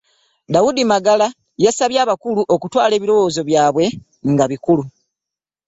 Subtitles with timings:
[0.53, 1.27] Daudi Malagala
[1.65, 3.85] yasabye abakulu okutwala ebiriwoozo byabwe
[4.31, 4.83] nga bikulu